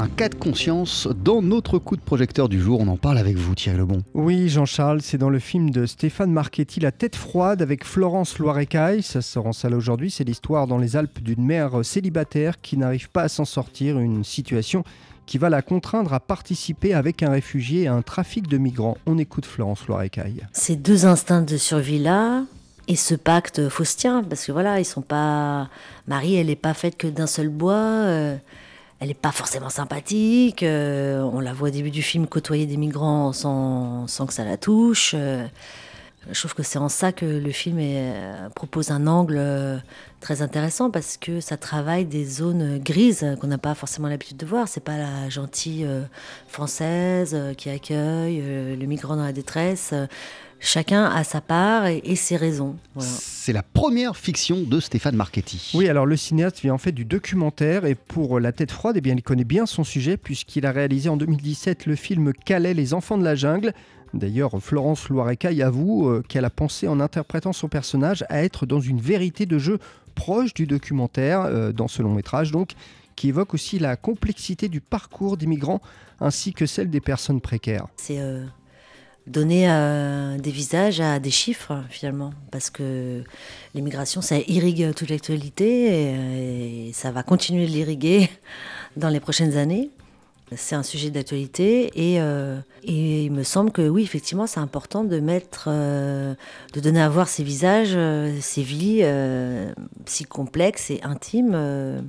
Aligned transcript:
un 0.00 0.08
cas 0.08 0.30
de 0.30 0.34
conscience 0.34 1.08
dans 1.22 1.42
notre 1.42 1.78
coup 1.78 1.94
de 1.94 2.00
projecteur 2.00 2.48
du 2.48 2.58
jour. 2.58 2.80
On 2.80 2.88
en 2.88 2.96
parle 2.96 3.18
avec 3.18 3.36
vous, 3.36 3.54
Thierry 3.54 3.76
Lebon. 3.76 4.02
Oui, 4.14 4.48
Jean-Charles, 4.48 5.02
c'est 5.02 5.18
dans 5.18 5.28
le 5.28 5.38
film 5.38 5.68
de 5.68 5.84
Stéphane 5.84 6.32
Marchetti, 6.32 6.80
La 6.80 6.90
tête 6.90 7.16
froide, 7.16 7.60
avec 7.60 7.84
Florence 7.84 8.38
Loirecaille. 8.38 9.02
Ça 9.02 9.20
sort 9.20 9.46
en 9.46 9.52
salle 9.52 9.74
aujourd'hui. 9.74 10.10
C'est 10.10 10.24
l'histoire 10.24 10.66
dans 10.66 10.78
les 10.78 10.96
Alpes 10.96 11.20
d'une 11.20 11.44
mère 11.44 11.84
célibataire 11.84 12.62
qui 12.62 12.78
n'arrive 12.78 13.10
pas 13.10 13.24
à 13.24 13.28
s'en 13.28 13.44
sortir, 13.44 13.98
une 13.98 14.24
situation 14.24 14.84
qui 15.26 15.36
va 15.36 15.50
la 15.50 15.60
contraindre 15.60 16.14
à 16.14 16.20
participer 16.20 16.94
avec 16.94 17.22
un 17.22 17.30
réfugié 17.30 17.86
à 17.86 17.92
un 17.92 18.02
trafic 18.02 18.48
de 18.48 18.56
migrants. 18.56 18.96
On 19.04 19.18
écoute 19.18 19.44
Florence 19.44 19.86
Loirecaille. 19.86 20.46
Ces 20.52 20.76
deux 20.76 21.04
instincts 21.04 21.42
de 21.42 21.58
survie-là, 21.58 22.44
et 22.88 22.96
ce 22.96 23.14
pacte 23.14 23.68
faustien, 23.68 24.24
parce 24.24 24.46
que 24.46 24.52
voilà, 24.52 24.80
ils 24.80 24.86
sont 24.86 25.02
pas. 25.02 25.68
Marie, 26.08 26.36
elle 26.36 26.46
n'est 26.46 26.56
pas 26.56 26.74
faite 26.74 26.96
que 26.96 27.06
d'un 27.06 27.26
seul 27.26 27.50
bois. 27.50 27.74
Euh, 27.74 28.36
elle 29.00 29.08
n'est 29.08 29.14
pas 29.14 29.32
forcément 29.32 29.70
sympathique. 29.70 30.62
Euh, 30.62 31.22
on 31.22 31.40
la 31.40 31.54
voit 31.54 31.68
au 31.68 31.72
début 31.72 31.90
du 31.90 32.02
film 32.02 32.26
côtoyer 32.26 32.66
des 32.66 32.76
migrants 32.76 33.32
sans, 33.32 34.06
sans 34.06 34.26
que 34.26 34.34
ça 34.34 34.44
la 34.44 34.58
touche. 34.58 35.14
Euh, 35.14 35.46
je 36.30 36.38
trouve 36.38 36.54
que 36.54 36.62
c'est 36.62 36.78
en 36.78 36.88
ça 36.88 37.12
que 37.12 37.24
le 37.24 37.50
film 37.50 37.80
propose 38.54 38.90
un 38.90 39.06
angle 39.06 39.40
très 40.20 40.42
intéressant 40.42 40.90
parce 40.90 41.16
que 41.16 41.40
ça 41.40 41.56
travaille 41.56 42.04
des 42.04 42.24
zones 42.24 42.78
grises 42.78 43.26
qu'on 43.40 43.46
n'a 43.46 43.58
pas 43.58 43.74
forcément 43.74 44.08
l'habitude 44.08 44.36
de 44.36 44.46
voir. 44.46 44.68
C'est 44.68 44.84
pas 44.84 44.98
la 44.98 45.28
gentille 45.30 45.86
française 46.48 47.36
qui 47.56 47.70
accueille 47.70 48.42
le 48.76 48.86
migrant 48.86 49.16
dans 49.16 49.24
la 49.24 49.32
détresse 49.32 49.94
chacun 50.60 51.04
a 51.04 51.24
sa 51.24 51.40
part 51.40 51.86
et, 51.86 52.14
ses 52.14 52.36
raisons. 52.36 52.76
C'est 52.98 53.52
la 53.52 53.62
première 53.62 54.16
fiction 54.16 54.60
de 54.60 54.78
Stéphane 54.78 55.16
Marchetti. 55.16 55.72
Oui, 55.74 55.88
alors 55.88 56.06
le 56.06 56.16
cinéaste 56.16 56.60
vient 56.60 56.74
en 56.74 56.78
fait 56.78 56.92
du 56.92 57.04
documentaire 57.04 57.86
et 57.86 57.94
pour 57.94 58.38
La 58.38 58.52
tête 58.52 58.70
froide, 58.70 58.96
eh 58.98 59.00
bien, 59.00 59.14
il 59.16 59.22
connaît 59.22 59.44
bien 59.44 59.66
son 59.66 59.82
sujet 59.82 60.16
puisqu'il 60.16 60.66
a 60.66 60.72
réalisé 60.72 61.08
en 61.08 61.16
2017 61.16 61.86
le 61.86 61.96
film 61.96 62.32
Calais, 62.32 62.74
les 62.74 62.94
enfants 62.94 63.18
de 63.18 63.24
la 63.24 63.34
jungle. 63.34 63.72
D'ailleurs, 64.14 64.60
Florence 64.60 65.08
Loirecaille 65.08 65.62
avoue 65.62 66.08
euh, 66.08 66.22
qu'elle 66.26 66.44
a 66.44 66.50
pensé 66.50 66.88
en 66.88 67.00
interprétant 67.00 67.52
son 67.52 67.68
personnage 67.68 68.24
à 68.28 68.42
être 68.42 68.66
dans 68.66 68.80
une 68.80 69.00
vérité 69.00 69.46
de 69.46 69.58
jeu 69.58 69.78
proche 70.14 70.52
du 70.52 70.66
documentaire, 70.66 71.42
euh, 71.42 71.72
dans 71.72 71.88
ce 71.88 72.02
long 72.02 72.14
métrage 72.14 72.50
donc, 72.50 72.72
qui 73.14 73.28
évoque 73.28 73.54
aussi 73.54 73.78
la 73.78 73.96
complexité 73.96 74.68
du 74.68 74.80
parcours 74.80 75.36
des 75.36 75.46
migrants 75.46 75.80
ainsi 76.20 76.52
que 76.52 76.66
celle 76.66 76.90
des 76.90 77.00
personnes 77.00 77.40
précaires. 77.40 77.86
C'est 77.96 78.18
euh, 78.18 78.44
donner 79.26 79.66
des 80.38 80.50
visages 80.50 81.00
à 81.00 81.18
des 81.20 81.30
chiffres 81.30 81.84
finalement, 81.88 82.32
parce 82.50 82.70
que 82.70 83.22
l'immigration, 83.74 84.22
ça 84.22 84.38
irrigue 84.38 84.92
toute 84.94 85.10
l'actualité 85.10 86.88
et, 86.88 86.92
ça 86.92 87.10
va 87.10 87.22
continuer 87.22 87.66
de 87.66 87.70
l'irriguer 87.70 88.28
dans 88.96 89.08
les 89.08 89.20
prochaines 89.20 89.56
années. 89.56 89.90
C'est 90.56 90.74
un 90.74 90.82
sujet 90.82 91.10
d'actualité 91.10 91.90
et, 91.94 92.20
euh, 92.20 92.58
et, 92.82 93.24
il 93.24 93.32
me 93.32 93.44
semble 93.44 93.70
que 93.70 93.88
oui, 93.88 94.02
effectivement, 94.02 94.46
c'est 94.46 94.58
important 94.58 95.04
de 95.04 95.20
mettre, 95.20 95.66
euh, 95.68 96.34
de 96.72 96.80
donner 96.80 97.00
à 97.00 97.08
voir 97.08 97.28
ces 97.28 97.44
visages, 97.44 97.96
ces 98.40 98.62
vies 98.62 99.04
si 100.06 100.24
complexes 100.24 100.90
et 100.90 101.00
intimes, 101.02 102.02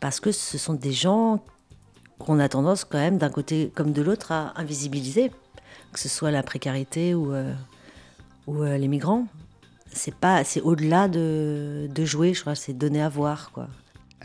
parce 0.00 0.20
que 0.20 0.30
ce 0.30 0.56
sont 0.56 0.74
des 0.74 0.92
gens 0.92 1.42
qu'on 2.18 2.38
a 2.38 2.48
tendance 2.48 2.84
quand 2.84 2.98
même 2.98 3.18
d'un 3.18 3.30
côté 3.30 3.72
comme 3.74 3.92
de 3.92 4.02
l'autre 4.02 4.32
à 4.32 4.52
invisibiliser 4.60 5.30
que 5.92 5.98
ce 5.98 6.08
soit 6.08 6.30
la 6.30 6.42
précarité 6.42 7.14
ou, 7.14 7.32
euh, 7.32 7.52
euh, 8.48 8.78
les 8.78 8.88
migrants. 8.88 9.26
C'est 9.92 10.14
pas, 10.14 10.44
c'est 10.44 10.60
au-delà 10.60 11.08
de, 11.08 11.88
de, 11.92 12.04
jouer, 12.04 12.34
je 12.34 12.42
crois, 12.42 12.54
c'est 12.54 12.72
donner 12.72 13.02
à 13.02 13.08
voir, 13.08 13.50
quoi. 13.52 13.68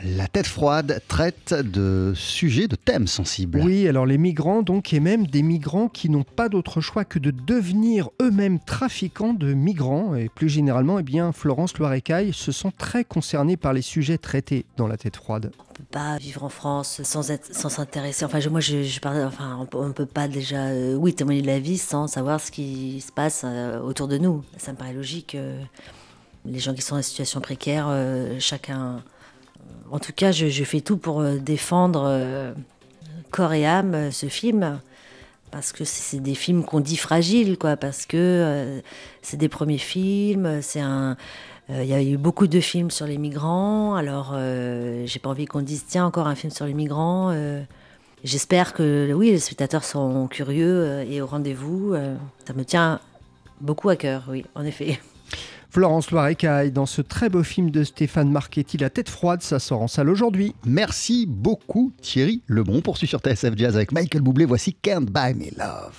La 0.02 0.28
tête 0.28 0.48
froide 0.48 1.02
traite 1.08 1.54
de 1.54 2.14
sujets, 2.16 2.68
de 2.68 2.76
thèmes 2.76 3.06
sensibles. 3.06 3.62
Oui, 3.64 3.88
alors 3.88 4.08
les 4.08 4.18
migrants, 4.18 4.64
donc, 4.64 4.92
et 4.92 5.00
même 5.00 5.28
des 5.28 5.44
migrants 5.44 5.88
qui 5.88 6.10
n'ont 6.10 6.24
pas 6.24 6.50
d'autre 6.50 6.82
choix 6.82 7.06
que 7.06 7.20
de 7.20 7.30
devenir 7.30 8.10
eux-mêmes 8.20 8.60
trafiquants 8.60 9.34
de 9.34 9.54
migrants. 9.54 10.16
Et 10.16 10.30
plus 10.30 10.50
généralement, 10.50 10.98
eh 10.98 11.04
bien, 11.04 11.32
Florence 11.32 11.78
Loirecaille 11.78 12.34
se 12.34 12.52
sent 12.52 12.72
très 12.78 13.04
concernée 13.04 13.56
par 13.56 13.72
les 13.72 13.84
sujets 13.84 14.18
traités 14.18 14.66
dans 14.78 14.88
la 14.88 14.98
tête 14.98 15.16
froide. 15.16 15.52
On 15.70 15.74
peut 15.74 15.84
pas 15.92 16.18
vivre 16.18 16.44
en 16.44 16.50
France 16.50 17.02
sans 17.04 17.30
être, 17.30 17.56
sans 17.56 17.70
s'intéresser. 17.70 18.26
Enfin, 18.26 18.40
moi, 18.50 18.62
je, 18.62 18.84
je 18.84 19.00
enfin, 19.06 19.58
on 19.60 19.66
peut, 19.66 19.94
peut 19.94 20.06
pas 20.08 20.28
déjà, 20.28 20.66
euh, 20.66 20.96
oui, 20.96 21.14
témoigner 21.14 21.44
de 21.44 21.48
la 21.48 21.60
vie 21.60 21.78
sans 21.78 22.08
savoir 22.08 22.42
ce 22.42 22.52
qui 22.52 23.00
se 23.00 23.12
passe 23.12 23.44
euh, 23.46 23.80
autour 23.80 24.08
de 24.08 24.18
nous. 24.18 24.44
Ça 24.58 24.72
me 24.72 24.78
paraît 24.78 24.94
logique. 24.94 25.36
Euh, 25.36 25.62
les 26.46 26.60
gens 26.60 26.74
qui 26.74 26.82
sont 26.82 26.96
en 26.96 27.02
situation 27.02 27.40
précaire, 27.40 27.88
chacun 28.40 29.02
en 29.94 30.00
tout 30.00 30.12
cas, 30.12 30.32
je, 30.32 30.64
fais 30.64 30.82
tout 30.82 30.98
pour 30.98 31.22
euh, 31.22 31.38
défendre 31.38 32.06
euh, 32.08 32.52
corps 33.30 33.54
et 33.54 33.64
âme 33.64 33.94
euh, 33.94 34.12
ce 34.12 34.26
film. 34.26 34.80
Parce 35.52 35.72
que 35.72 35.84
c'est 35.84 36.20
des 36.20 36.34
films 36.34 36.66
qu'on 36.66 36.80
dit 36.80 36.98
fragiles, 36.98 37.60
quoi. 37.60 37.78
Parce 37.78 38.08
que 38.08 38.82
c'est 39.22 39.38
des 39.38 39.50
premiers 39.50 39.78
films. 39.78 40.64
C'est 40.64 40.80
un. 40.80 41.16
Il 41.70 41.86
y 41.86 41.94
a 41.94 42.02
eu 42.02 42.18
beaucoup 42.18 42.48
de 42.48 42.60
films 42.60 42.90
sur 42.90 43.06
les 43.06 43.20
migrants. 43.20 43.94
Alors, 43.94 44.36
j'ai 44.36 45.20
pas 45.20 45.30
envie 45.30 45.46
qu'on 45.46 45.62
dise 45.62 45.86
tiens 45.88 46.08
encore 46.08 46.26
un 46.26 46.34
film 46.34 46.52
sur 46.52 46.66
les 46.66 46.74
migrants. 46.74 47.32
J'espère 48.24 48.74
que 48.74 49.14
oui, 49.14 49.30
les 49.30 49.38
spectateurs 49.38 49.84
seront 49.84 50.26
curieux 50.26 51.06
et 51.08 51.22
au 51.22 51.28
rendez-vous. 51.28 51.94
ça 52.48 52.54
me 52.56 52.66
tient 52.66 53.00
beaucoup 53.62 53.90
à 53.90 53.96
cœur, 53.96 54.24
oui, 54.30 54.46
en 54.56 54.66
effet. 54.66 55.00
Florence 55.74 56.12
Loirecaille 56.12 56.72
dans 56.72 56.86
ce 56.86 57.02
très 57.02 57.30
beau 57.30 57.42
film 57.42 57.72
de 57.72 57.84
Stéphane 57.84 58.30
Marchetti, 58.30 58.78
La 58.78 58.92
tête 58.92 59.10
froide, 59.10 59.42
ça 59.42 59.58
sort 59.58 59.82
en 59.82 59.88
salle 59.88 60.08
aujourd'hui. 60.08 60.54
Merci 60.68 61.26
beaucoup 61.28 61.92
Thierry 62.00 62.44
Lebon. 62.46 62.82
Poursuit 62.82 63.08
sur 63.08 63.22
TSF 63.22 63.58
Jazz 63.58 63.76
avec 63.76 63.92
Michael 63.92 64.22
Boublé. 64.22 64.46
Voici 64.46 64.76
Can't 64.76 65.06
Buy 65.10 65.34
Me 65.34 65.50
Love. 65.58 65.96